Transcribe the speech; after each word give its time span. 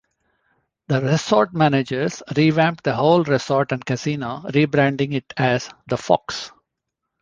The 0.87 0.99
resort 0.99 1.53
managers 1.53 2.23
revamped 2.35 2.85
the 2.85 2.95
whole 2.95 3.23
resort 3.23 3.71
and 3.71 3.85
casino, 3.85 4.39
rebranding 4.47 5.13
it 5.13 5.31
as 5.37 5.69
"The 5.85 5.97
Fox". 5.97 6.51